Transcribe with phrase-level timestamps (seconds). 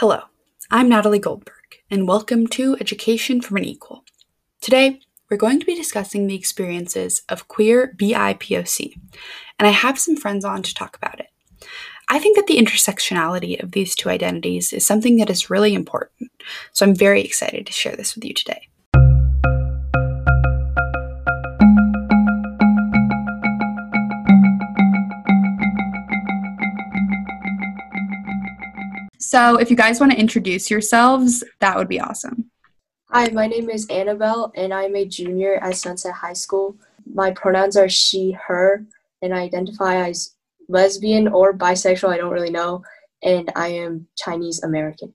[0.00, 0.20] Hello,
[0.70, 4.04] I'm Natalie Goldberg, and welcome to Education from an Equal.
[4.60, 8.94] Today, we're going to be discussing the experiences of queer BIPOC,
[9.58, 11.30] and I have some friends on to talk about it.
[12.08, 16.30] I think that the intersectionality of these two identities is something that is really important,
[16.72, 18.68] so I'm very excited to share this with you today.
[29.28, 32.50] So, if you guys want to introduce yourselves, that would be awesome.
[33.10, 36.76] Hi, my name is Annabelle, and I'm a junior at Sunset High School.
[37.04, 38.86] My pronouns are she, her,
[39.20, 40.34] and I identify as
[40.70, 42.82] lesbian or bisexual, I don't really know,
[43.22, 45.12] and I am Chinese American.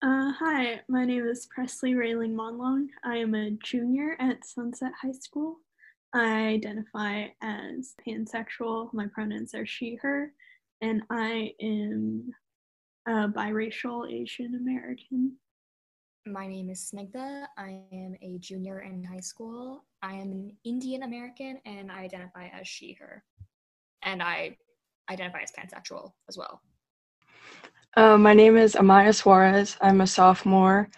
[0.00, 2.86] Uh, hi, my name is Presley Rayling Monlong.
[3.04, 5.58] I am a junior at Sunset High School.
[6.14, 8.94] I identify as pansexual.
[8.94, 10.32] My pronouns are she, her,
[10.80, 12.32] and I am
[13.10, 15.36] a biracial Asian American.
[16.26, 17.46] My name is Snigdha.
[17.58, 19.84] I am a junior in high school.
[20.00, 23.24] I am an Indian American and I identify as she, her.
[24.02, 24.56] And I
[25.10, 26.62] identify as pansexual as well.
[27.96, 29.76] Uh, my name is Amaya Suarez.
[29.80, 30.88] I'm a sophomore.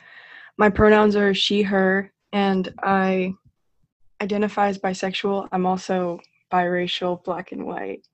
[0.59, 3.33] My pronouns are she, her, and I
[4.21, 5.49] identify as bisexual.
[5.51, 6.21] I'm also
[6.53, 8.07] biracial, black and white.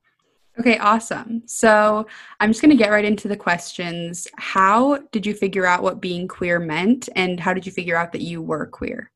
[0.59, 1.43] Okay, awesome.
[1.47, 2.07] So
[2.41, 4.27] I'm just going to get right into the questions.
[4.37, 8.13] How did you figure out what being queer meant, and how did you figure out
[8.13, 9.13] that you were queer?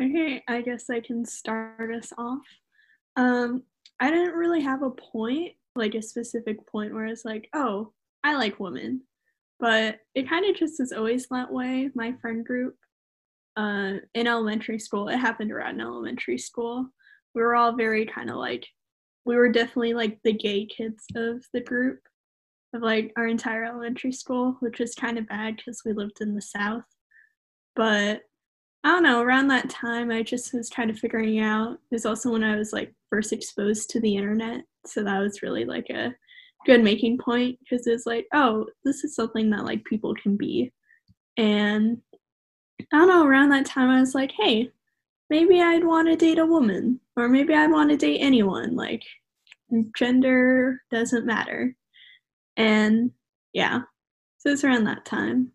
[0.00, 2.42] Okay, I guess I can start us off.
[3.16, 3.62] Um,
[3.98, 7.92] I didn't really have a point, like a specific point where it's like, oh,
[8.22, 9.02] I like women.
[9.58, 11.88] But it kind of just is always that way.
[11.94, 12.76] My friend group
[13.56, 16.90] uh, in elementary school, it happened around elementary school.
[17.34, 18.66] We were all very kind of like
[19.26, 21.98] we were definitely like the gay kids of the group
[22.72, 26.34] of like our entire elementary school, which was kind of bad because we lived in
[26.34, 26.84] the South.
[27.74, 28.22] But
[28.84, 31.72] I don't know, around that time, I just was kind of figuring out.
[31.72, 34.62] It was also when I was like first exposed to the internet.
[34.86, 36.14] So that was really like a
[36.64, 40.72] good making point because it's like, oh, this is something that like people can be.
[41.36, 41.98] And
[42.92, 44.70] I don't know, around that time, I was like, hey,
[45.30, 48.76] maybe I'd want to date a woman, or maybe I'd want to date anyone.
[48.76, 49.02] Like,
[49.96, 51.74] gender doesn't matter.
[52.56, 53.10] And
[53.52, 53.80] yeah,
[54.38, 55.52] so it's around that time.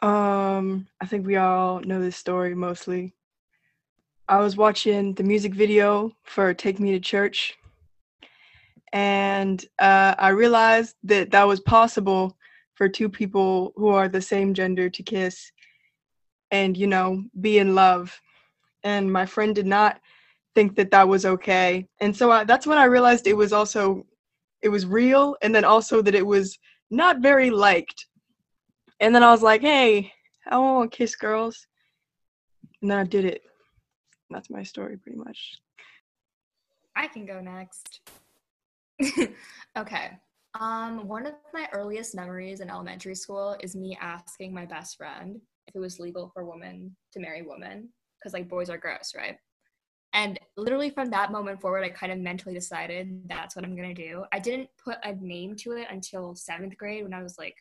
[0.00, 3.14] Um, I think we all know this story mostly.
[4.28, 7.56] I was watching the music video for Take Me to Church,
[8.92, 12.36] and uh, I realized that that was possible
[12.74, 15.50] for two people who are the same gender to kiss
[16.52, 18.20] and, you know, be in love
[18.84, 20.00] and my friend did not
[20.54, 21.86] think that that was okay.
[22.00, 24.04] And so I, that's when i realized it was also
[24.62, 26.58] it was real and then also that it was
[26.90, 28.06] not very liked.
[29.00, 30.12] And then i was like hey
[30.48, 31.66] i want to kiss girls.
[32.82, 33.42] And then i did it.
[34.30, 35.54] That's my story pretty much.
[36.96, 38.00] I can go next.
[39.76, 40.10] Okay.
[40.58, 45.40] Um one of my earliest memories in elementary school is me asking my best friend
[45.68, 49.36] if it was legal for women to marry women because like boys are gross, right?
[50.12, 53.94] And literally from that moment forward, I kind of mentally decided that's what I'm gonna
[53.94, 54.24] do.
[54.32, 57.56] I didn't put a name to it until seventh grade when I was like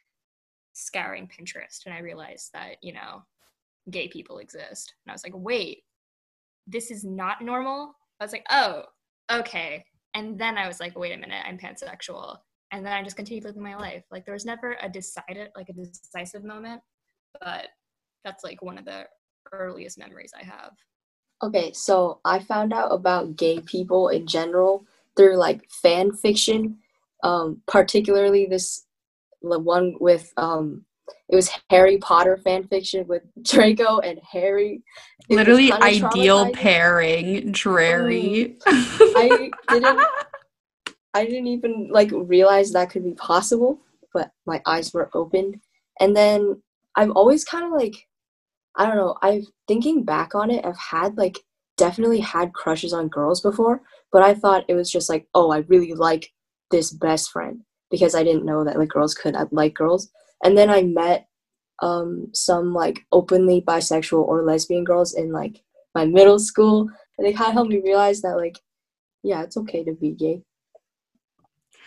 [0.74, 3.24] scouring Pinterest and I realized that, you know,
[3.90, 4.94] gay people exist.
[5.06, 5.84] And I was like, wait,
[6.68, 7.96] this is not normal.
[8.20, 8.84] I was like, oh,
[9.32, 9.84] okay.
[10.14, 12.38] And then I was like, wait a minute, I'm pansexual.
[12.72, 14.04] And then I just continued living my life.
[14.12, 16.82] Like there was never a decided, like a decisive moment,
[17.40, 17.68] but
[18.26, 19.06] that's like one of the
[19.52, 20.74] earliest memories I have.
[21.44, 24.86] Okay, so I found out about gay people in general
[25.16, 26.78] through like fan fiction,
[27.24, 28.86] um, particularly this
[29.42, 30.84] the one with um,
[31.30, 34.82] it was Harry Potter fan fiction with Draco and Harry.
[35.30, 38.58] It Literally ideal pairing, Drarry.
[38.66, 38.86] Um,
[39.16, 40.08] I didn't
[41.14, 43.80] I didn't even like realize that could be possible,
[44.14, 45.60] but my eyes were opened.
[46.00, 46.62] And then
[46.96, 48.07] I'm always kind of like
[48.78, 49.16] I don't know.
[49.22, 51.40] I've thinking back on it, I've had like
[51.78, 53.82] definitely had crushes on girls before,
[54.12, 56.32] but I thought it was just like, oh, I really like
[56.72, 60.10] this best friend because I didn't know that like girls could like girls.
[60.44, 61.28] And then I met
[61.82, 65.62] um some like openly bisexual or lesbian girls in like
[65.94, 68.60] my middle school and they kind of helped me realize that like
[69.24, 70.42] yeah, it's okay to be gay.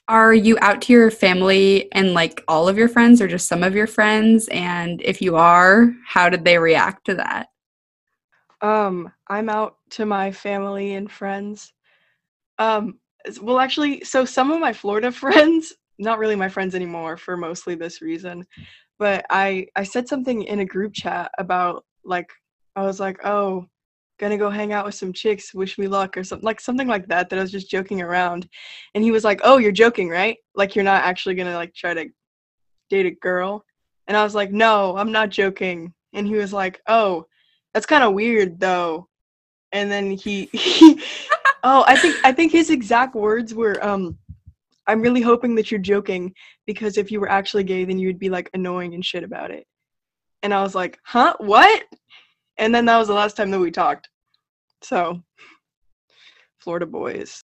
[0.09, 3.63] Are you out to your family and like all of your friends or just some
[3.63, 4.49] of your friends?
[4.49, 7.49] And if you are, how did they react to that?
[8.61, 11.73] Um, I'm out to my family and friends.
[12.59, 12.99] Um,
[13.41, 17.75] well, actually, so some of my Florida friends, not really my friends anymore for mostly
[17.75, 18.47] this reason.
[18.99, 22.29] But I I said something in a group chat about like
[22.77, 23.67] I was like, "Oh,
[24.21, 27.07] gonna go hang out with some chicks, wish me luck," or something like something like
[27.09, 28.49] that that I was just joking around.
[28.95, 30.37] And he was like, "Oh, you're joking, right?
[30.55, 32.07] Like you're not actually to like try to
[32.91, 33.65] date a girl?"
[34.07, 37.27] And I was like, "No, I'm not joking." And he was like, "Oh,
[37.75, 39.09] that's kind of weird though."
[39.73, 41.03] And then he, he
[41.65, 44.19] oh, I think I think his exact words were um
[44.87, 46.35] I'm really hoping that you're joking
[46.67, 49.67] because if you were actually gay, then you'd be like annoying and shit about it.
[50.43, 51.35] And I was like, huh?
[51.39, 51.85] What?
[52.61, 54.11] And then that was the last time that we talked.
[54.83, 55.23] So,
[56.59, 57.43] Florida boys.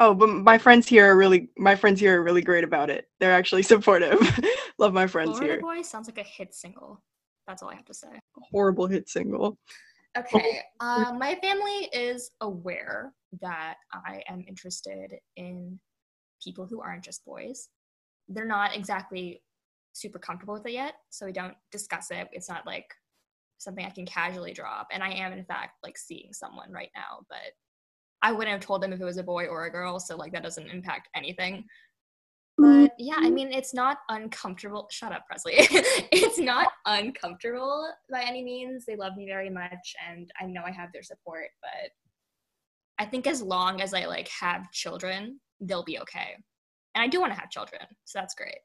[0.00, 3.08] Oh, but my friends here are really my friends here are really great about it.
[3.18, 4.20] They're actually supportive.
[4.78, 5.60] Love my friends Florida here.
[5.60, 7.02] Florida boy sounds like a hit single.
[7.48, 8.08] That's all I have to say.
[8.52, 9.58] Horrible hit single.
[10.16, 10.60] Okay.
[10.78, 15.80] Uh, my family is aware that I am interested in
[16.42, 17.68] people who aren't just boys.
[18.28, 19.42] They're not exactly
[20.00, 22.28] super comfortable with it yet, so we don't discuss it.
[22.32, 22.94] It's not like
[23.58, 24.88] something I can casually drop.
[24.92, 27.52] And I am, in fact, like seeing someone right now, but
[28.22, 30.32] I wouldn't have told them if it was a boy or a girl, so like
[30.32, 31.64] that doesn't impact anything.
[32.56, 33.34] But yeah, I mm-hmm.
[33.34, 34.88] mean, it's not uncomfortable.
[34.90, 35.54] Shut up, Presley.
[35.58, 38.84] it's not uncomfortable by any means.
[38.84, 41.50] They love me very much, and I know I have their support.
[41.62, 41.92] But
[42.98, 46.34] I think as long as I like have children, they'll be okay.
[46.96, 48.58] And I do want to have children, so that's great.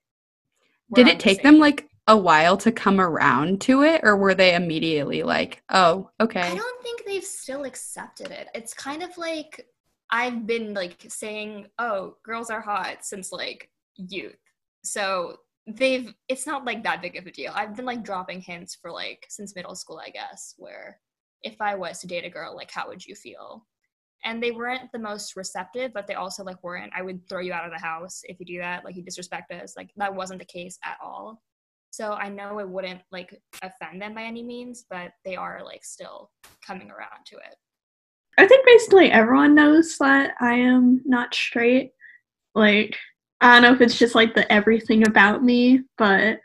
[0.95, 4.34] Did it take same- them like a while to come around to it, or were
[4.36, 8.50] they immediately like, oh, okay." I don't think they've still accepted it.
[8.54, 9.66] It's kind of like
[10.10, 14.38] I've been like saying, "Oh, girls are hot" since like youth.
[14.84, 17.54] So they've it's not like that big of a deal.
[17.56, 21.00] I've been like dropping hints for like since middle school, I guess, where
[21.42, 23.66] if I was to date a girl, like how would you feel?
[24.25, 27.54] And they weren't the most receptive, but they also like weren't I would throw you
[27.54, 29.75] out of the house if you do that, like you disrespect us.
[29.75, 31.42] Like that wasn't the case at all.
[31.92, 35.84] So I know it wouldn't like offend them by any means, but they are like
[35.84, 36.31] still
[36.66, 37.56] coming around to it.
[38.38, 41.92] I think basically everyone knows that I am not straight.
[42.56, 42.98] Like,
[43.42, 46.40] I don't know if it's just like the everything about me, but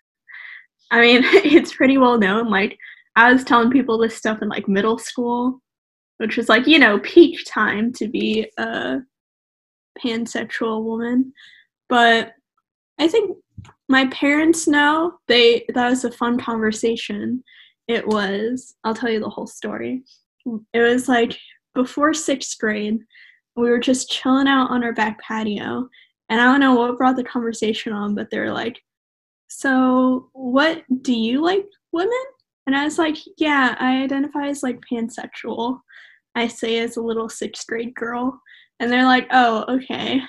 [0.90, 2.50] I mean, it's pretty well known.
[2.50, 2.76] Like,
[3.16, 5.60] I was telling people this stuff in like middle school,
[6.18, 8.98] which was like, you know, peak time to be a
[10.02, 11.32] pansexual woman.
[11.88, 12.32] But
[12.98, 13.36] I think
[13.88, 15.18] my parents know.
[15.26, 17.42] They that was a fun conversation.
[17.86, 18.76] It was.
[18.84, 20.02] I'll tell you the whole story.
[20.72, 21.38] It was like
[21.74, 23.00] before sixth grade.
[23.56, 25.88] We were just chilling out on our back patio,
[26.28, 28.80] and I don't know what brought the conversation on, but they were like,
[29.48, 32.12] "So, what do you like, women?"
[32.66, 35.80] And I was like, "Yeah, I identify as like pansexual."
[36.38, 38.40] I say as a little sixth grade girl,
[38.80, 40.20] and they're like, "Oh, okay,"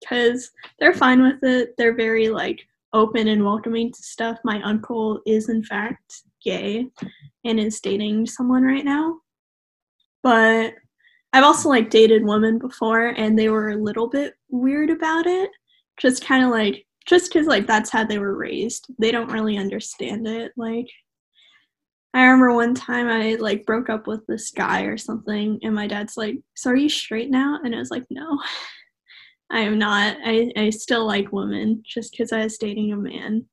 [0.00, 1.74] because they're fine with it.
[1.78, 4.38] They're very like open and welcoming to stuff.
[4.44, 6.86] My uncle is in fact gay
[7.44, 9.18] and is dating someone right now.
[10.22, 10.74] But
[11.32, 15.50] I've also like dated women before and they were a little bit weird about it.
[15.98, 18.86] Just kind of like just cuz like that's how they were raised.
[18.98, 20.86] They don't really understand it like
[22.14, 25.86] I remember one time I like broke up with this guy or something and my
[25.86, 28.38] dad's like, "So are you straight now?" And I was like, "No."
[29.50, 30.16] I am not.
[30.24, 33.46] I, I still like women just because I was dating a man.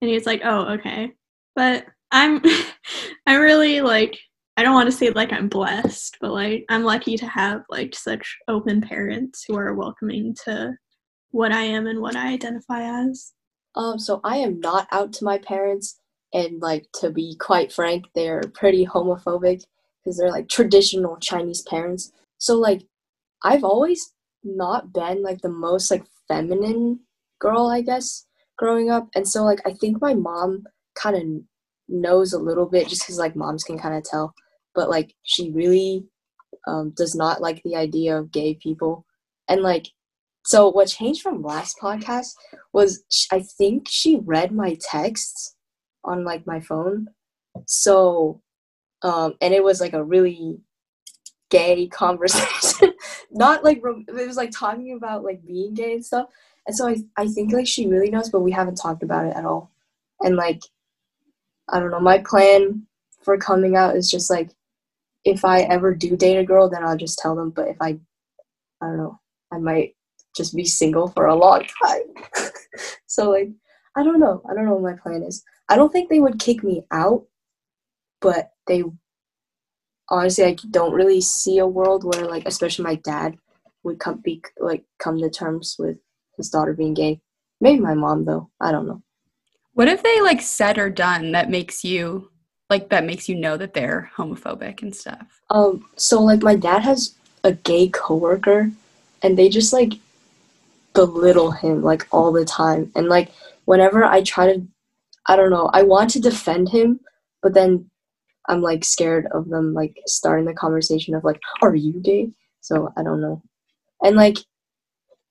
[0.00, 1.12] And he was like, oh, okay.
[1.54, 2.42] But I'm
[3.26, 4.18] I'm really like
[4.56, 7.94] I don't want to say like I'm blessed, but like I'm lucky to have like
[7.94, 10.74] such open parents who are welcoming to
[11.30, 13.32] what I am and what I identify as.
[13.74, 16.00] Um, so I am not out to my parents,
[16.32, 19.64] and like to be quite frank, they're pretty homophobic
[20.02, 22.12] because they're like traditional Chinese parents.
[22.38, 22.82] So like,
[23.42, 24.12] I've always
[24.44, 27.00] not been like the most like feminine
[27.40, 28.26] girl, I guess,
[28.58, 30.64] growing up, and so like I think my mom
[30.94, 31.44] kind of
[31.88, 34.34] knows a little bit just because like moms can kind of tell,
[34.74, 36.06] but like she really
[36.66, 39.04] um, does not like the idea of gay people,
[39.48, 39.88] and like
[40.44, 42.34] so what changed from last podcast
[42.72, 45.55] was I think she read my texts
[46.06, 47.08] on like my phone.
[47.66, 48.40] So
[49.02, 50.58] um and it was like a really
[51.50, 52.92] gay conversation.
[53.30, 56.28] Not like it was like talking about like being gay and stuff.
[56.66, 59.36] And so I I think like she really knows but we haven't talked about it
[59.36, 59.70] at all.
[60.20, 60.62] And like
[61.68, 62.86] I don't know, my plan
[63.22, 64.50] for coming out is just like
[65.24, 67.98] if I ever do date a girl then I'll just tell them but if I
[68.80, 69.20] I don't know,
[69.52, 69.94] I might
[70.36, 72.02] just be single for a long time.
[73.06, 73.50] so like
[73.96, 74.42] I don't know.
[74.48, 75.42] I don't know what my plan is.
[75.68, 77.26] I don't think they would kick me out,
[78.20, 78.84] but they
[80.08, 83.36] honestly I don't really see a world where like especially my dad
[83.82, 85.96] would come be like come to terms with
[86.36, 87.20] his daughter being gay.
[87.60, 88.50] Maybe my mom though.
[88.60, 89.02] I don't know.
[89.74, 92.30] What have they like said or done that makes you
[92.70, 95.40] like that makes you know that they're homophobic and stuff?
[95.50, 98.70] Um, so like my dad has a gay coworker,
[99.22, 99.94] and they just like
[100.94, 102.90] belittle him like all the time.
[102.96, 103.30] And like
[103.66, 104.66] whenever I try to,
[105.28, 107.00] I don't know, I want to defend him,
[107.42, 107.90] but then
[108.48, 112.30] I'm like scared of them like starting the conversation of like, are you gay?
[112.60, 113.42] So I don't know.
[114.02, 114.38] And like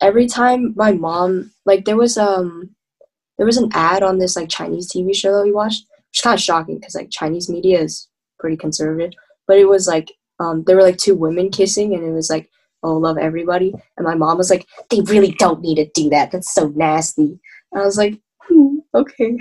[0.02, 2.70] every time my mom like there was um
[3.38, 6.22] there was an ad on this like Chinese TV show that we watched, which is
[6.22, 8.08] kind of shocking because like Chinese media is
[8.40, 9.14] pretty conservative.
[9.48, 12.50] But it was like um there were like two women kissing and it was like
[12.84, 16.32] oh love everybody and my mom was like they really don't need to do that
[16.32, 17.40] that's so nasty
[17.72, 19.38] and i was like hmm, okay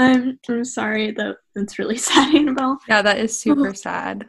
[0.00, 2.78] I'm I'm sorry that that's really sad, Annabelle.
[2.88, 4.26] Yeah, that is super sad.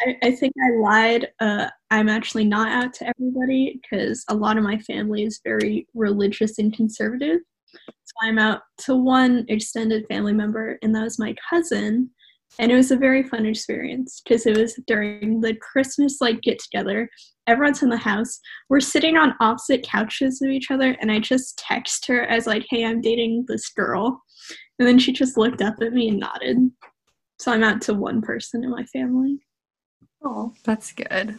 [0.00, 1.28] I, I think I lied.
[1.40, 5.88] Uh, I'm actually not out to everybody because a lot of my family is very
[5.92, 7.40] religious and conservative.
[7.74, 12.10] So I'm out to one extended family member, and that was my cousin.
[12.60, 16.58] And it was a very fun experience because it was during the Christmas like get
[16.60, 17.08] together.
[17.46, 18.40] Everyone's in the house.
[18.70, 22.64] We're sitting on opposite couches of each other, and I just text her as like,
[22.70, 24.22] "Hey, I'm dating this girl,"
[24.78, 26.70] and then she just looked up at me and nodded.
[27.38, 29.38] So I'm out to one person in my family.
[30.24, 31.38] oh That's good.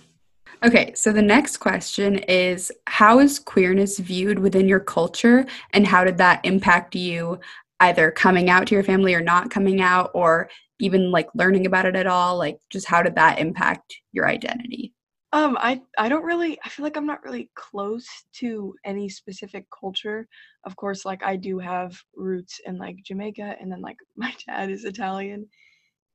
[0.63, 6.03] Okay, so the next question is How is queerness viewed within your culture, and how
[6.03, 7.39] did that impact you
[7.79, 11.86] either coming out to your family or not coming out, or even like learning about
[11.86, 12.38] it at all?
[12.38, 14.93] Like, just how did that impact your identity?
[15.31, 16.57] Um, I I don't really.
[16.65, 20.27] I feel like I'm not really close to any specific culture.
[20.63, 24.71] Of course, like I do have roots in like Jamaica, and then like my dad
[24.71, 25.48] is Italian,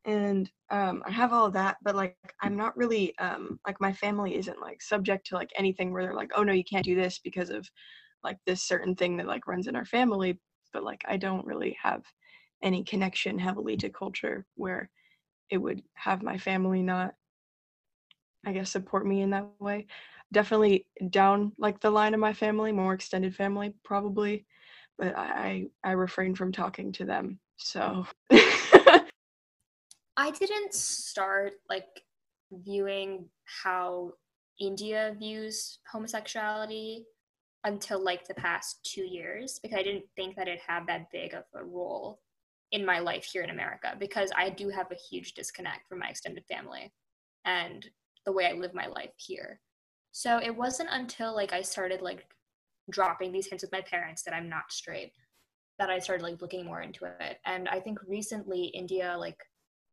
[0.06, 1.78] and um, I have all that.
[1.82, 5.92] But like I'm not really um like my family isn't like subject to like anything
[5.92, 7.68] where they're like, oh no, you can't do this because of
[8.24, 10.40] like this certain thing that like runs in our family.
[10.72, 12.04] But like I don't really have
[12.62, 14.90] any connection heavily to culture where
[15.50, 17.14] it would have my family not
[18.46, 19.86] I guess support me in that way.
[20.32, 24.46] Definitely down like the line of my family, more extended family probably,
[24.98, 27.38] but I I refrain from talking to them.
[27.56, 28.06] So
[30.16, 32.02] I didn't start like
[32.52, 33.28] viewing
[33.62, 34.12] how
[34.60, 37.04] India views homosexuality
[37.64, 41.34] until like the past two years because I didn't think that it had that big
[41.34, 42.20] of a role
[42.72, 46.08] in my life here in America because I do have a huge disconnect from my
[46.08, 46.92] extended family
[47.44, 47.86] and
[48.26, 49.60] the way I live my life here.
[50.12, 52.24] So it wasn't until like I started like
[52.90, 55.12] dropping these hints with my parents that I'm not straight
[55.78, 57.38] that I started like looking more into it.
[57.46, 59.38] And I think recently India like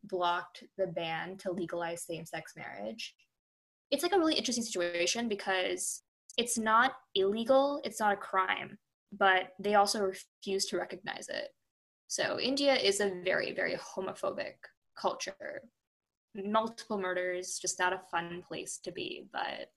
[0.04, 3.16] blocked the ban to legalize same-sex marriage.
[3.90, 6.04] It's like a really interesting situation because
[6.38, 8.78] it's not illegal, it's not a crime,
[9.12, 11.50] but they also refuse to recognize it.
[12.08, 14.56] So India is a very very homophobic
[15.00, 15.64] culture.
[16.36, 19.72] Multiple murders, just not a fun place to be, but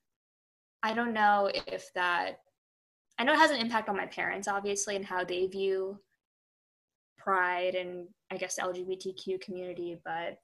[0.82, 2.40] I don't know if that
[3.18, 5.98] I know it has an impact on my parents obviously and how they view
[7.16, 10.38] pride and I guess LGBTQ community, but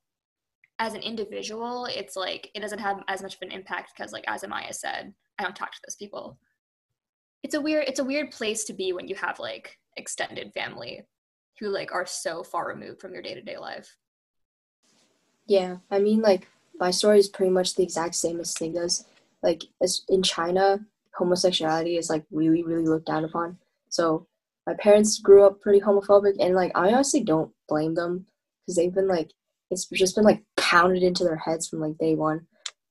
[0.78, 4.24] as an individual, it's like it doesn't have as much of an impact because like
[4.26, 6.38] as Amaya said, I don't talk to those people.
[7.42, 11.04] It's a weird it's a weird place to be when you have like extended family
[11.58, 13.94] who like are so far removed from your day-to-day life.
[15.50, 16.46] Yeah, I mean, like
[16.78, 19.04] my story is pretty much the exact same as Snigdha's.
[19.42, 20.78] Like, as in China,
[21.12, 23.58] homosexuality is like really, really looked down upon.
[23.88, 24.28] So
[24.64, 28.26] my parents grew up pretty homophobic, and like I honestly don't blame them
[28.64, 29.32] because they've been like
[29.72, 32.46] it's just been like pounded into their heads from like day one,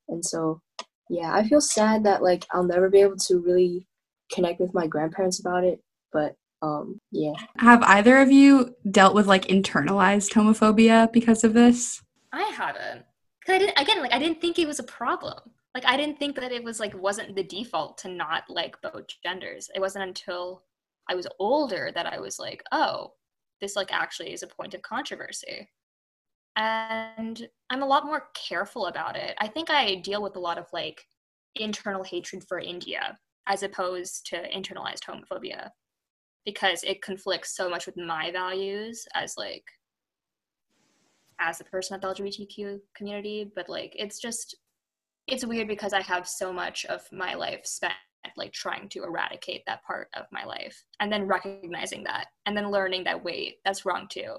[0.10, 0.62] and so
[1.10, 3.88] yeah, I feel sad that like I'll never be able to really
[4.34, 5.80] connect with my grandparents about it,
[6.12, 7.36] but um yeah.
[7.60, 12.02] Have either of you dealt with like internalized homophobia because of this?
[12.32, 13.06] I haven't.
[13.46, 15.40] Cause I didn't again like I didn't think it was a problem.
[15.74, 19.06] Like I didn't think that it was like wasn't the default to not like both
[19.24, 19.70] genders.
[19.74, 20.64] It wasn't until
[21.10, 23.14] I was older that I was like, oh,
[23.62, 25.70] this like actually is a point of controversy.
[26.56, 29.36] And I'm a lot more careful about it.
[29.40, 31.04] I think I deal with a lot of like
[31.56, 33.18] internal hatred for India
[33.48, 35.70] as opposed to internalized homophobia
[36.46, 39.64] because it conflicts so much with my values as like
[41.40, 44.56] as a person of the LGBTQ community, but like it's just
[45.28, 47.94] it's weird because I have so much of my life spent
[48.36, 52.72] like trying to eradicate that part of my life and then recognizing that and then
[52.72, 54.36] learning that wait, that's wrong too.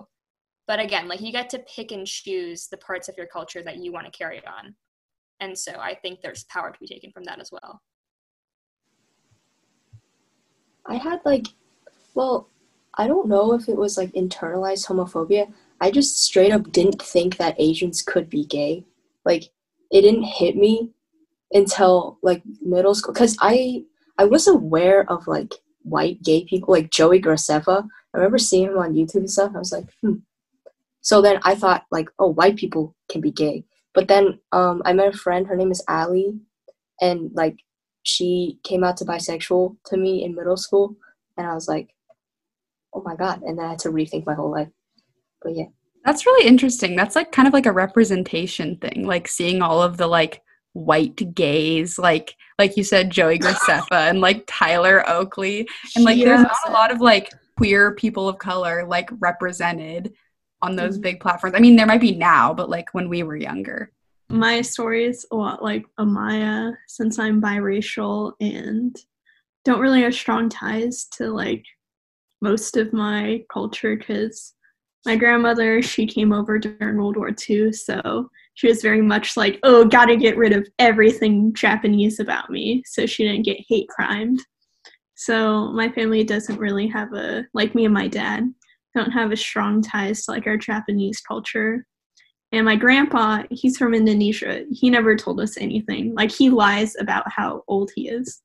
[0.66, 3.78] But again, like you get to pick and choose the parts of your culture that
[3.78, 4.74] you want to carry on.
[5.40, 7.80] And so I think there's power to be taken from that as well.
[10.86, 11.46] I had like,
[12.14, 12.48] well,
[12.94, 15.52] I don't know if it was like internalized homophobia.
[15.80, 18.84] I just straight up didn't think that Asians could be gay.
[19.24, 19.44] Like,
[19.90, 20.90] it didn't hit me
[21.52, 23.84] until like middle school because I
[24.18, 27.84] I was aware of like white gay people like Joey Graceffa.
[28.14, 29.52] I remember seeing him on YouTube and stuff.
[29.54, 30.16] I was like, hmm.
[31.00, 33.64] So then I thought like, oh, white people can be gay.
[33.94, 35.46] But then um, I met a friend.
[35.46, 36.38] Her name is Ali,
[37.00, 37.56] and like
[38.02, 40.96] she came out to bisexual to me in middle school,
[41.36, 41.94] and I was like,
[42.94, 43.42] oh my god.
[43.42, 44.68] And then I had to rethink my whole life.
[45.42, 45.66] But yeah.
[46.04, 46.96] That's really interesting.
[46.96, 50.42] That's like kind of like a representation thing, like seeing all of the like
[50.72, 56.42] white gays, like like you said, Joey Graceffa and like Tyler Oakley, and like there's
[56.42, 60.12] not a lot of like queer people of color like represented
[60.62, 61.02] on those Mm-hmm.
[61.02, 61.54] big platforms.
[61.54, 63.92] I mean, there might be now, but like when we were younger.
[64.30, 68.96] my story is a lot like Amaya since I'm biracial and
[69.64, 71.64] don't really have strong ties to like
[72.40, 74.54] most of my culture because
[75.06, 79.58] my grandmother she came over during World War II, so she was very much like,
[79.62, 84.40] oh, gotta get rid of everything Japanese about me, so she didn't get hate crimed.
[85.14, 88.52] So my family doesn't really have a like me and my dad
[88.94, 91.86] don't have a strong ties to like our Japanese culture.
[92.52, 94.64] And my grandpa, he's from Indonesia.
[94.70, 96.14] He never told us anything.
[96.14, 98.42] Like he lies about how old he is.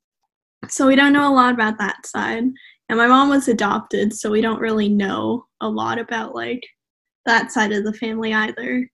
[0.70, 2.44] So we don't know a lot about that side.
[2.90, 6.62] And my mom was adopted, so we don't really know a lot about like
[7.26, 8.90] that side of the family either.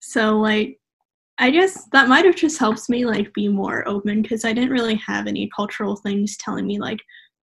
[0.00, 0.78] So like
[1.38, 4.70] I guess that might have just helped me like be more open because I didn't
[4.70, 7.00] really have any cultural things telling me like,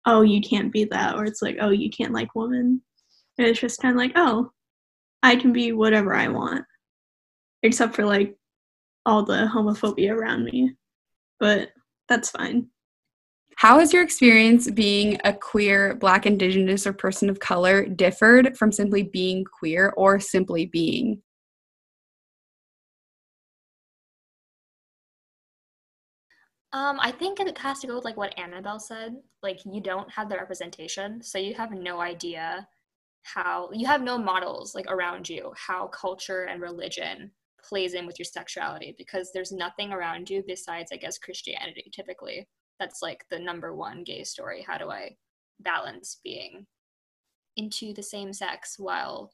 [0.07, 2.81] oh, you can't be that, or it's like, oh, you can't like women.
[3.39, 4.53] And it's just kind of like, oh,
[5.23, 6.65] I can be whatever I want
[7.63, 8.37] except for like
[9.05, 10.75] all the homophobia around me.
[11.39, 11.71] But
[12.09, 12.69] that's fine.
[13.61, 18.73] How has your experience being a queer, black, indigenous, or person of color differed from
[18.73, 21.21] simply being queer or simply being?
[26.73, 29.17] Um, I think it has to go with like what Annabelle said.
[29.43, 32.67] Like you don't have the representation, so you have no idea
[33.25, 37.31] how you have no models like around you how culture and religion
[37.63, 42.49] plays in with your sexuality because there's nothing around you besides I guess Christianity typically.
[42.81, 44.65] That's like the number one gay story.
[44.67, 45.17] How do I
[45.61, 46.67] balance being
[47.57, 49.31] into the same sex while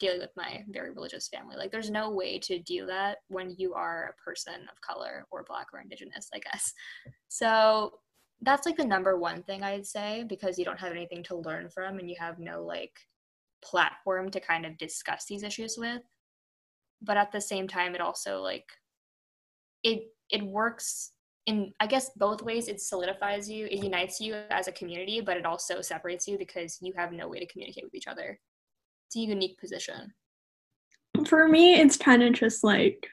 [0.00, 1.56] dealing with my very religious family.
[1.56, 5.44] Like there's no way to do that when you are a person of color or
[5.44, 6.72] black or indigenous, I guess.
[7.28, 7.92] So
[8.40, 11.68] that's like the number one thing I'd say because you don't have anything to learn
[11.68, 12.98] from and you have no like
[13.62, 16.00] platform to kind of discuss these issues with.
[17.02, 18.70] But at the same time it also like
[19.84, 21.12] it it works
[21.50, 25.36] in I guess both ways it solidifies you, it unites you as a community, but
[25.36, 28.38] it also separates you because you have no way to communicate with each other
[29.10, 30.12] it's a unique position.
[31.26, 33.08] For me, it's kind of just like,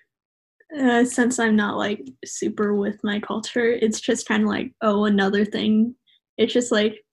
[0.80, 5.06] uh, since I'm not like super with my culture, it's just kind of like, oh,
[5.06, 5.95] another thing.
[6.38, 7.04] It's just like,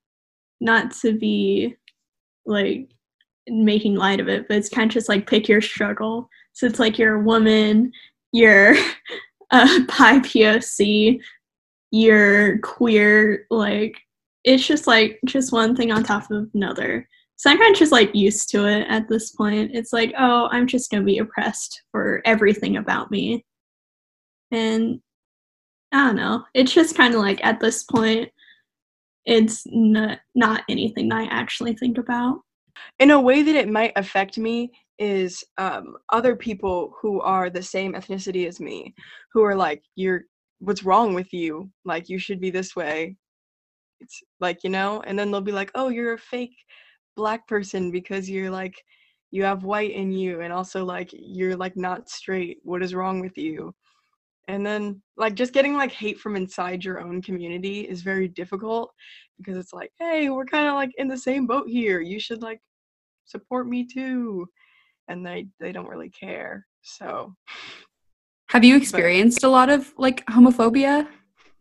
[0.60, 1.74] not to be
[2.44, 2.90] like
[3.48, 6.28] making light of it, but it's kind of just like pick your struggle.
[6.52, 7.90] So it's like you're a woman,
[8.32, 8.76] you're
[9.50, 11.20] uh, bi POC,
[11.90, 14.00] you're queer, like,
[14.44, 17.08] it's just like just one thing on top of another.
[17.36, 19.72] So I'm kind of just like used to it at this point.
[19.74, 23.44] It's like, oh, I'm just gonna be oppressed for everything about me.
[24.50, 25.00] And
[25.92, 26.44] I don't know.
[26.54, 28.30] It's just kind of like at this point,
[29.24, 32.40] it's not, not anything that I actually think about.
[32.98, 37.62] in a way that it might affect me is um, other people who are the
[37.62, 38.94] same ethnicity as me
[39.32, 40.22] who are like you're
[40.60, 41.70] what's wrong with you?
[41.84, 43.16] Like you should be this way.
[44.00, 45.02] It's like you know?
[45.06, 46.56] And then they'll be like oh you're a fake
[47.16, 48.74] black person because you're like
[49.30, 52.58] you have white in you and also like you're like not straight.
[52.62, 53.74] What is wrong with you?
[54.46, 58.92] And then like just getting like hate from inside your own community is very difficult
[59.38, 62.00] because it's like hey we're kind of like in the same boat here.
[62.00, 62.60] You should like
[63.24, 64.46] support me too
[65.08, 67.34] and they they don't really care so
[68.50, 71.08] Have you experienced a lot of like homophobia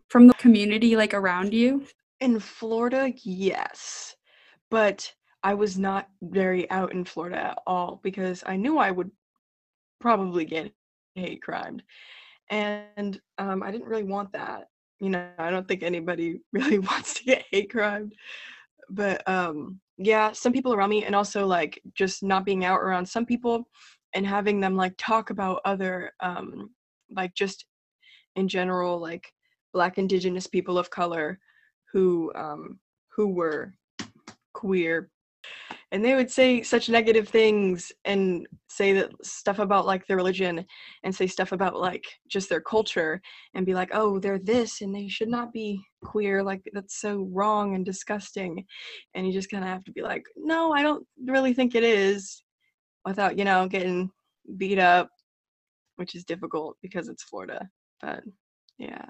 [0.09, 1.85] from the community like around you?
[2.19, 4.15] in florida yes
[4.71, 5.11] but
[5.43, 9.11] i was not very out in florida at all because i knew i would
[9.99, 10.71] probably get
[11.15, 11.83] hate crimed
[12.49, 14.67] and um, i didn't really want that
[14.99, 18.13] you know i don't think anybody really wants to get hate crimed
[18.89, 23.05] but um yeah some people around me and also like just not being out around
[23.05, 23.63] some people
[24.15, 26.69] and having them like talk about other um
[27.15, 27.65] like just
[28.35, 29.31] in general like
[29.73, 31.39] black indigenous people of color
[31.91, 32.79] who um
[33.15, 33.73] who were
[34.53, 35.09] queer
[35.93, 40.65] and they would say such negative things and say that stuff about like their religion
[41.03, 43.21] and say stuff about like just their culture
[43.53, 47.29] and be like oh they're this and they should not be queer like that's so
[47.31, 48.65] wrong and disgusting.
[49.13, 51.83] And you just kind of have to be like no i don't really think it
[51.83, 52.43] is
[53.05, 54.09] without you know getting
[54.57, 55.09] beat up
[55.97, 57.69] which is difficult because it's florida
[58.01, 58.23] but
[58.79, 59.05] yeah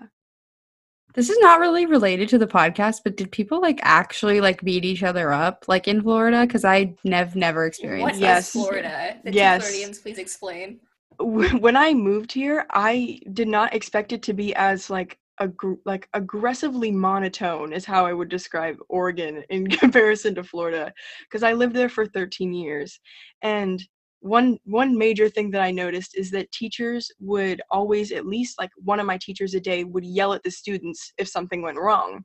[1.13, 4.83] This is not really related to the podcast, but did people like actually like beat
[4.83, 6.41] each other up like in Florida?
[6.41, 8.51] Because I never never experienced is Yes.
[8.51, 9.17] Florida?
[9.23, 9.61] The Yes.
[9.63, 10.79] two Floridians, please explain.
[11.19, 16.09] When I moved here, I did not expect it to be as like ag- like
[16.13, 20.91] aggressively monotone is how I would describe Oregon in comparison to Florida
[21.29, 22.99] because I lived there for 13 years
[23.43, 23.79] and
[24.23, 28.71] one one major thing that I noticed is that teachers would always at least like
[28.77, 32.23] one of my teachers a day would yell at the students if something went wrong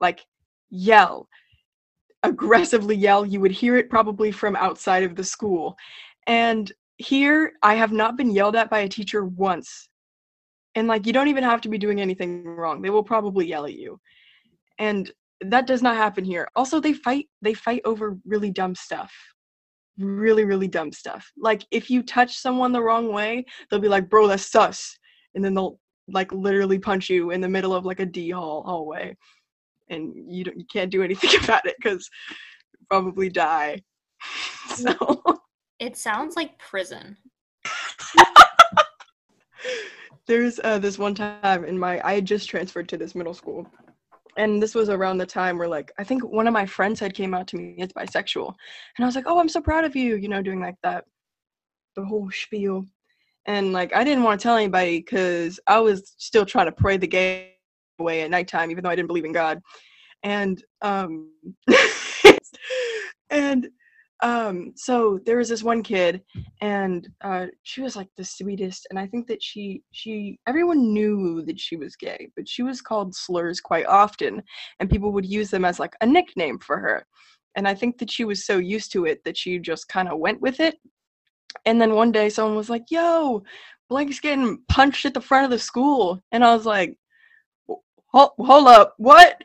[0.00, 0.24] like
[0.70, 1.28] yell
[2.22, 5.76] aggressively yell you would hear it probably from outside of the school
[6.26, 9.88] and here I have not been yelled at by a teacher once.
[10.74, 12.82] And like you don't even have to be doing anything wrong.
[12.82, 14.00] They will probably yell at you.
[14.78, 16.48] And that does not happen here.
[16.56, 19.12] Also they fight they fight over really dumb stuff.
[19.98, 21.30] Really really dumb stuff.
[21.36, 24.98] Like if you touch someone the wrong way, they'll be like, "Bro, that's sus."
[25.34, 25.78] And then they'll
[26.08, 29.16] like literally punch you in the middle of like a D hall hallway.
[29.88, 31.98] And you don't, you can't do anything about it you'll
[32.90, 33.82] probably die.
[34.74, 34.96] So
[35.78, 37.16] It sounds like prison.
[40.26, 43.66] there's uh, this one time in my i had just transferred to this middle school
[44.36, 47.14] and this was around the time where like i think one of my friends had
[47.14, 48.48] came out to me as bisexual
[48.96, 51.04] and i was like oh i'm so proud of you you know doing like that
[51.96, 52.84] the whole spiel
[53.46, 56.96] and like i didn't want to tell anybody because i was still trying to pray
[56.96, 57.52] the gay
[57.98, 59.60] away at nighttime even though i didn't believe in god
[60.22, 61.30] and um
[63.30, 63.68] and
[64.24, 66.22] um so there was this one kid
[66.62, 71.42] and uh she was like the sweetest and i think that she she everyone knew
[71.44, 74.42] that she was gay but she was called slurs quite often
[74.80, 77.06] and people would use them as like a nickname for her
[77.54, 80.18] and i think that she was so used to it that she just kind of
[80.18, 80.76] went with it
[81.66, 83.42] and then one day someone was like yo
[83.90, 86.96] blake's getting punched at the front of the school and i was like
[88.06, 89.44] hold, hold up what?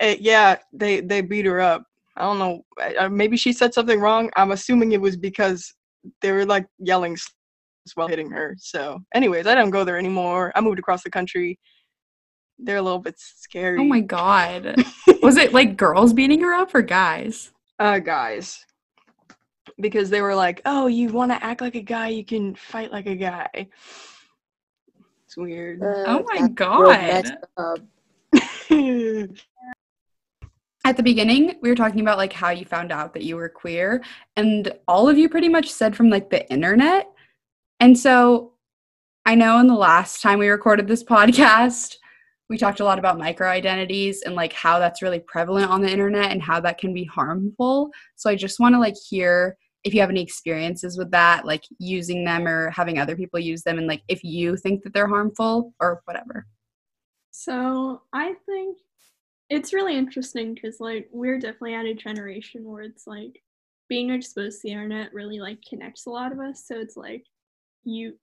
[0.00, 1.84] Eh, yeah they they beat her up
[2.16, 2.62] I don't know.
[2.78, 4.30] I- I- Maybe she said something wrong.
[4.36, 5.72] I'm assuming it was because
[6.22, 8.54] they were like yelling slurs while hitting her.
[8.58, 10.52] So, anyways, I don't go there anymore.
[10.54, 11.58] I moved across the country.
[12.58, 13.80] They're a little bit scary.
[13.80, 14.76] Oh my god.
[15.22, 17.50] Was it like girls beating her up or guys?
[17.80, 18.64] uh, guys,
[19.80, 22.08] because they were like, "Oh, you want to act like a guy?
[22.08, 23.48] You can fight like a guy."
[25.26, 25.80] It's weird.
[25.82, 27.36] Oh my God.
[30.86, 33.48] At the beginning, we were talking about like how you found out that you were
[33.48, 34.04] queer,
[34.36, 37.10] and all of you pretty much said from like the internet.
[37.80, 38.52] And so
[39.24, 41.96] I know in the last time we recorded this podcast,
[42.50, 45.90] we talked a lot about micro identities and like how that's really prevalent on the
[45.90, 47.90] internet and how that can be harmful.
[48.16, 51.64] So I just want to like hear if you have any experiences with that, like
[51.78, 55.06] using them or having other people use them, and like if you think that they're
[55.06, 56.46] harmful or whatever.
[57.30, 58.78] So I think
[59.54, 63.40] it's really interesting because like we're definitely at a generation where it's like
[63.88, 66.64] being exposed to the internet really like connects a lot of us.
[66.66, 67.24] So it's like
[67.84, 68.14] you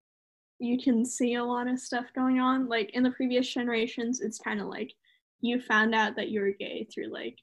[0.59, 2.67] you can see a lot of stuff going on.
[2.67, 4.91] Like in the previous generations, it's kind of like
[5.39, 7.37] you found out that you were gay through like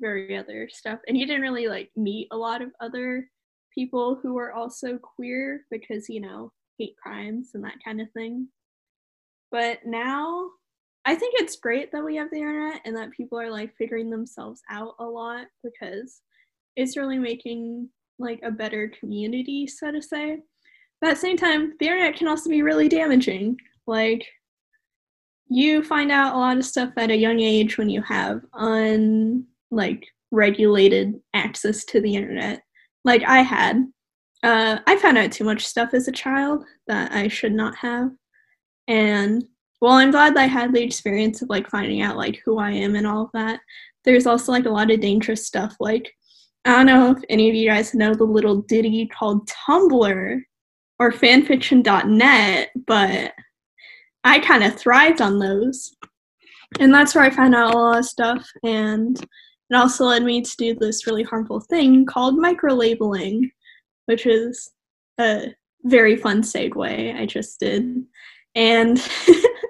[0.00, 3.28] very other stuff, and you didn't really like meet a lot of other
[3.74, 8.48] people who were also queer because you know hate crimes and that kind of thing.
[9.50, 10.50] But now
[11.08, 14.10] I think it's great that we have the internet and that people are like figuring
[14.10, 16.20] themselves out a lot because
[16.76, 20.40] it's really making like a better community, so to say.
[21.00, 23.56] But at the same time, the internet can also be really damaging.
[23.86, 24.22] Like
[25.48, 29.46] you find out a lot of stuff at a young age when you have un
[29.70, 32.60] like regulated access to the internet.
[33.06, 33.82] Like I had.
[34.42, 38.10] Uh, I found out too much stuff as a child that I should not have.
[38.88, 39.48] And
[39.80, 42.96] well, I'm glad I had the experience of like finding out like who I am
[42.96, 43.60] and all of that.
[44.04, 45.76] There's also like a lot of dangerous stuff.
[45.80, 46.12] Like
[46.64, 50.40] I don't know if any of you guys know the little ditty called Tumblr
[50.98, 53.32] or fanfiction.net, but
[54.24, 55.94] I kind of thrived on those.
[56.80, 58.46] And that's where I found out a lot of stuff.
[58.64, 63.50] And it also led me to do this really harmful thing called microlabeling,
[64.06, 64.70] which is
[65.18, 68.04] a very fun segue I just did.
[68.54, 68.98] And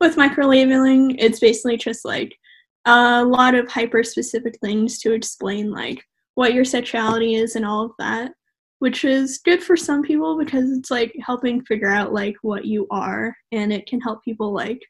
[0.00, 2.36] with microlabeling, it's basically just like
[2.84, 6.02] a lot of hyper specific things to explain like
[6.34, 8.32] what your sexuality is and all of that
[8.78, 12.86] which is good for some people because it's like helping figure out like what you
[12.90, 14.80] are and it can help people like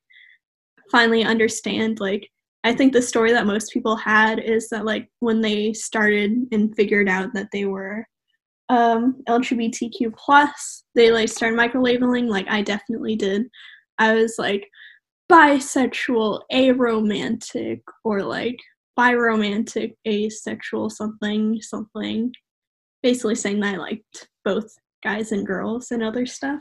[0.91, 2.29] finally understand like
[2.65, 6.75] i think the story that most people had is that like when they started and
[6.77, 8.07] figured out that they were
[8.69, 13.47] um lgbtq plus they like started micro labeling like i definitely did.
[13.99, 14.69] I was like
[15.31, 18.59] bisexual aromantic or like
[18.99, 22.33] biromantic asexual something something.
[23.03, 26.61] Basically saying that i liked both guys and girls and other stuff.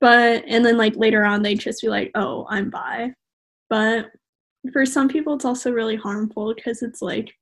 [0.00, 3.12] But and then like later on they'd just be like oh i'm bi.
[3.70, 4.06] But
[4.72, 7.32] for some people it's also really harmful because it's like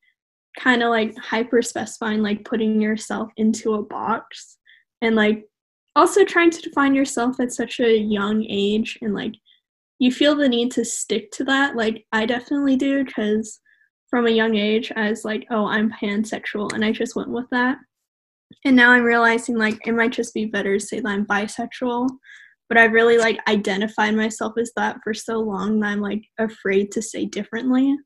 [0.59, 4.59] kind of like hyper specifying like putting yourself into a box
[5.03, 5.45] and like
[5.97, 9.35] also trying to define yourself at such a young age and like
[10.05, 13.59] you feel the need to stick to that like i definitely do because
[14.11, 17.47] from a young age i was like oh i'm pansexual and i just went with
[17.51, 17.79] that.
[18.67, 22.11] And now i'm realizing like it might just be better to say that i'm bisexual
[22.69, 26.93] but i really like identified myself as that for so long that i'm like afraid
[26.93, 27.97] to say differently.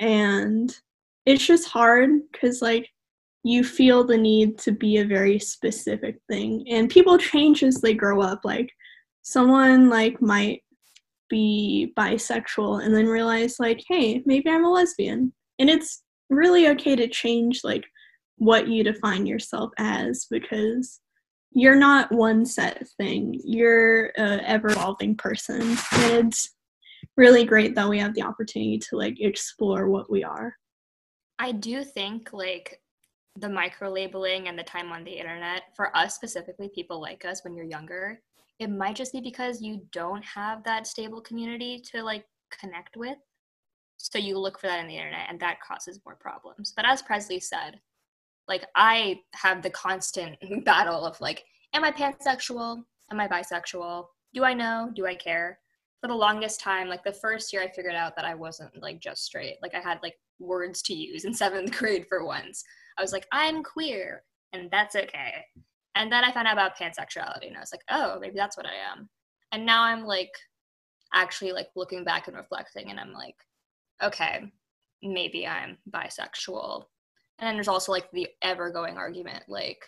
[0.00, 0.74] And
[1.26, 2.88] it's just hard because like
[3.44, 7.92] you feel the need to be a very specific thing and people change as they
[7.92, 8.40] grow up.
[8.44, 8.70] Like
[9.22, 10.62] someone like might
[11.32, 15.32] be bisexual and then realize like hey maybe i'm a lesbian.
[15.58, 17.84] And it's really okay to change like
[18.36, 21.00] what you define yourself as because
[21.52, 23.40] you're not one set thing.
[23.44, 25.60] You're an ever evolving person.
[25.92, 26.50] And it's
[27.16, 30.54] really great that we have the opportunity to like explore what we are.
[31.38, 32.80] I do think like
[33.38, 37.44] the micro labeling and the time on the internet, for us specifically, people like us
[37.44, 38.20] when you're younger,
[38.62, 42.24] it might just be because you don't have that stable community to like
[42.60, 43.18] connect with.
[43.96, 46.72] So you look for that in the internet and that causes more problems.
[46.74, 47.80] But as Presley said,
[48.46, 51.44] like I have the constant battle of like,
[51.74, 52.82] am I pansexual?
[53.10, 54.06] Am I bisexual?
[54.32, 54.90] Do I know?
[54.94, 55.58] Do I care?
[56.00, 59.00] For the longest time, like the first year I figured out that I wasn't like
[59.00, 59.56] just straight.
[59.60, 62.62] Like I had like words to use in seventh grade for once.
[62.96, 64.22] I was like, I'm queer,
[64.52, 65.44] and that's okay.
[65.94, 68.66] And then I found out about pansexuality, and I was like, oh, maybe that's what
[68.66, 69.08] I am.
[69.52, 70.32] And now I'm like,
[71.14, 73.36] actually like looking back and reflecting, and I'm like,
[74.02, 74.44] okay,
[75.02, 76.84] maybe I'm bisexual.
[77.38, 79.84] And then there's also like the ever going argument, like,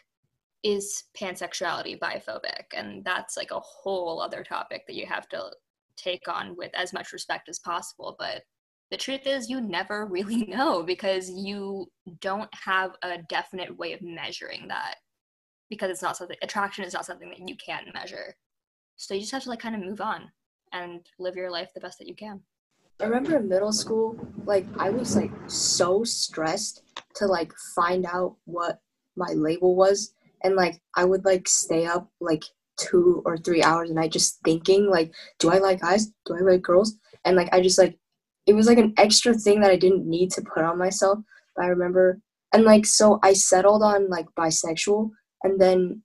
[0.63, 2.65] is pansexuality biphobic?
[2.75, 5.51] And that's like a whole other topic that you have to
[5.97, 8.17] take on with as much respect as possible.
[8.19, 8.43] But
[8.91, 11.87] the truth is you never really know because you
[12.21, 14.97] don't have a definite way of measuring that
[15.75, 18.35] because it's not something attraction is not something that you can measure
[18.97, 20.31] so you just have to like kind of move on
[20.73, 22.41] and live your life the best that you can
[23.01, 26.83] I remember in middle school, like I was like so stressed
[27.17, 28.79] to like find out what
[29.17, 32.45] my label was, and like I would like stay up like
[32.77, 36.13] two or three hours a night just thinking like, do I like guys?
[36.25, 36.97] Do I like girls?
[37.25, 37.99] And like I just like
[38.47, 41.19] it was like an extra thing that I didn't need to put on myself.
[41.57, 42.21] But I remember,
[42.53, 45.11] and like, so I settled on like bisexual,
[45.45, 46.03] and then,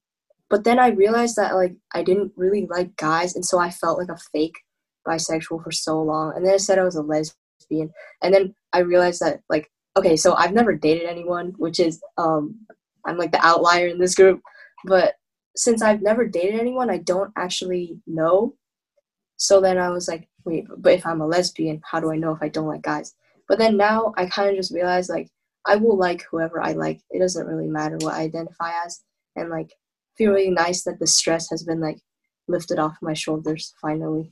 [0.49, 3.97] but then I realized that like I didn't really like guys, and so I felt
[3.97, 4.60] like a fake
[5.08, 6.34] bisexual for so long.
[6.36, 10.15] And then I said I was a lesbian, and then I realized that like, okay,
[10.15, 12.60] so I've never dated anyone, which is, um,
[13.06, 14.41] I'm like the outlier in this group,
[14.86, 15.15] but
[15.56, 18.56] since I've never dated anyone, I don't actually know.
[19.38, 22.32] So then I was like, wait, but if I'm a lesbian, how do I know
[22.32, 23.13] if I don't like guys?
[23.47, 25.30] But then now I kind of just realized like
[25.65, 27.02] I will like whoever I like.
[27.10, 29.02] It doesn't really matter what I identify as,
[29.39, 29.73] and like
[30.17, 31.99] feel really nice that the stress has been like
[32.47, 34.32] lifted off my shoulders finally.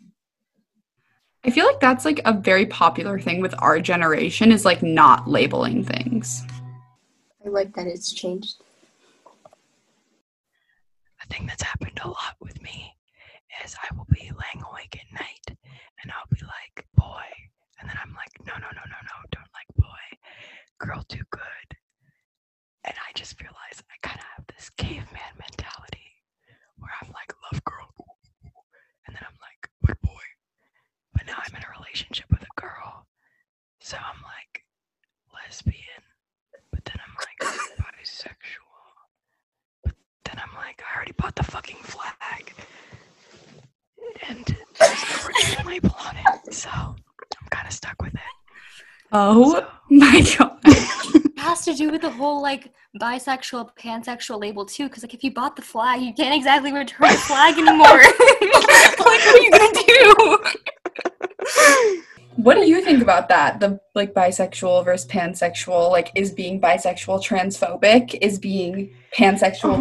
[1.45, 5.29] I feel like that's like a very popular thing with our generation is like not
[5.29, 6.43] labeling things.
[7.45, 8.61] I like that it's changed.
[11.23, 12.93] A thing that's happened a lot with me
[13.63, 15.57] is I will be laying awake at night
[16.03, 17.23] and I'll be like, boy.
[17.79, 20.17] And then I'm like, no, no, no, no, no, don't like boy.
[20.79, 21.76] Girl, too good.
[22.87, 26.23] And I just realize I kind of have this caveman mentality
[26.77, 27.89] where I'm like, love girl.
[29.05, 30.25] And then I'm like, but boy.
[31.13, 33.07] But now I'm in a relationship with a girl.
[33.79, 34.63] So I'm like,
[35.33, 36.03] lesbian.
[36.71, 37.39] But then I'm like,
[37.99, 38.87] bisexual.
[39.83, 39.95] But
[40.25, 42.53] then I'm like, I already bought the fucking flag
[44.29, 44.45] and
[44.79, 46.95] there's no return label on it, so I'm
[47.49, 48.36] kind of stuck with it.
[49.11, 50.57] Oh So- my god.
[50.65, 55.23] it has to do with the whole like bisexual pansexual label too because like if
[55.23, 59.51] you bought the flag you can't exactly return the flag anymore like what are you
[59.51, 60.51] gonna do
[62.37, 63.59] what do you think about that?
[63.59, 65.89] The like bisexual versus pansexual.
[65.89, 68.15] Like, is being bisexual transphobic?
[68.21, 69.79] Is being pansexual Oh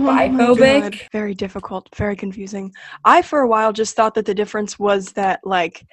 [0.57, 1.03] biphobic?
[1.13, 2.73] Very difficult, very confusing.
[3.05, 5.85] I for a while just thought that the difference was that like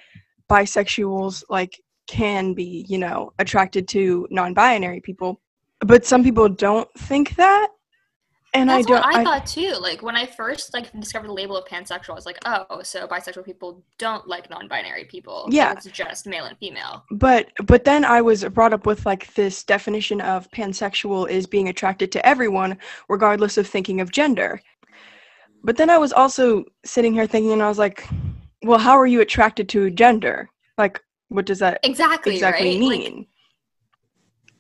[0.50, 1.82] bisexuals like
[2.13, 5.41] can be, you know, attracted to non-binary people,
[5.80, 7.67] but some people don't think that.
[8.56, 9.73] And That's I don't what I, I- thought too.
[9.82, 13.08] Like when I first like discovered the label of pansexual, I was like, oh, so
[13.08, 15.47] bisexual people don't like non-binary people.
[15.49, 15.71] Yeah.
[15.71, 17.04] it's just male and female.
[17.10, 21.67] but but then I was brought up with like this definition of pansexual is being
[21.69, 22.78] attracted to everyone
[23.10, 24.62] regardless of thinking of gender.
[25.63, 26.45] But then I was also
[26.86, 28.08] sitting here thinking and I was like,
[28.62, 30.47] well, how are you attracted to gender?
[30.78, 31.02] Like
[31.34, 32.36] what does that Exactly.
[32.36, 32.74] exactly right?
[32.76, 33.28] Like, mean?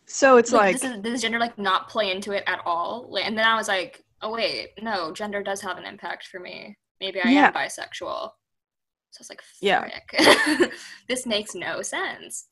[0.07, 3.15] so it's like, like, is does gender like not play into it at all?
[3.23, 6.75] And then I was like, oh wait, no, gender does have an impact for me.
[6.99, 7.47] Maybe I Yeah.
[7.47, 8.31] am bisexual.
[9.11, 9.87] So I was like, Yeah.
[11.07, 12.47] this makes no sense.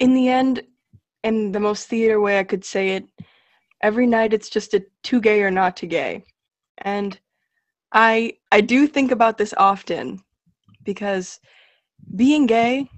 [0.00, 0.62] in the end,
[1.22, 3.04] in the most theater way I could say it,
[3.82, 6.24] every night it's just a too gay or not too gay.
[6.78, 7.16] And
[7.92, 10.20] I I do think about this often
[10.82, 11.38] because
[12.16, 12.88] being gay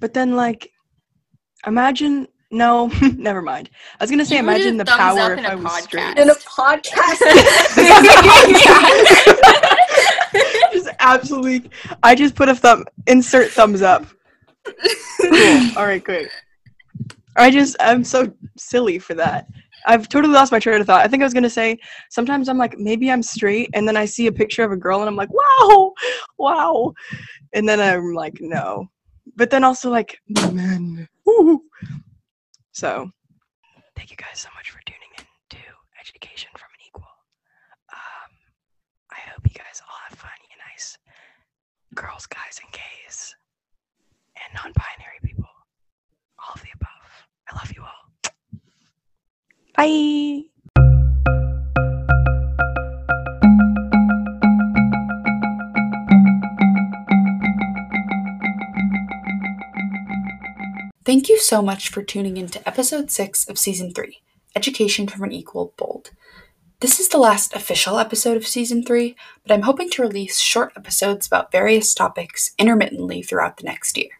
[0.00, 0.70] but then like
[1.66, 2.86] imagine no,
[3.16, 3.70] never mind.
[3.98, 6.16] I was gonna say You imagine the power in if a I was straight.
[6.16, 6.22] podcast.
[6.22, 7.20] In a podcast.
[10.72, 11.70] just absolutely
[12.02, 14.06] I just put a thumb insert thumbs up.
[15.20, 15.60] Cool.
[15.76, 16.28] All right, great.
[17.36, 19.48] I just I'm so silly for that.
[19.86, 21.04] I've totally lost my train of thought.
[21.04, 21.78] I think I was gonna say
[22.10, 25.00] sometimes I'm like maybe I'm straight, and then I see a picture of a girl
[25.00, 25.92] and I'm like wow,
[26.38, 26.92] wow,
[27.52, 28.86] and then I'm like no,
[29.36, 31.08] but then also like men.
[32.72, 33.10] So
[33.96, 35.56] thank you guys so much for tuning in to
[36.00, 37.08] Education from an Equal.
[37.92, 38.30] Um,
[39.10, 40.98] I hope you guys all have fun, you nice
[41.94, 43.34] girls, guys, and gays,
[44.36, 45.48] and non-binary people.
[46.38, 47.08] All of the above.
[47.48, 48.02] I love you all.
[49.76, 50.44] Bye.
[61.04, 64.18] Thank you so much for tuning into episode 6 of season 3
[64.56, 66.10] Education from an Equal Bold.
[66.80, 70.72] This is the last official episode of season 3, but I'm hoping to release short
[70.76, 74.10] episodes about various topics intermittently throughout the next year.